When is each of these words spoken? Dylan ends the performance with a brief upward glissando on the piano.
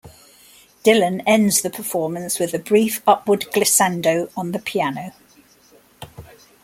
Dylan 0.83 1.21
ends 1.27 1.61
the 1.61 1.69
performance 1.69 2.39
with 2.39 2.55
a 2.55 2.57
brief 2.57 3.03
upward 3.05 3.41
glissando 3.53 4.31
on 4.35 4.51
the 4.51 4.57
piano. 4.57 5.13